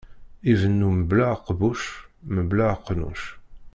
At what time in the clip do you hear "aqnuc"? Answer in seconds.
2.73-3.21